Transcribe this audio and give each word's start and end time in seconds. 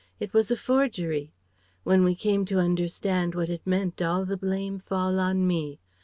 It 0.19 0.33
was 0.33 0.49
a 0.49 0.57
forgery. 0.57 1.31
When 1.83 2.03
we 2.03 2.15
came 2.15 2.43
to 2.45 2.57
understand 2.57 3.35
what 3.35 3.51
it 3.51 3.67
meant 3.67 4.01
all 4.01 4.25
the 4.25 4.35
blame 4.35 4.79
fall 4.79 5.19
on 5.19 5.45
me. 5.45 5.79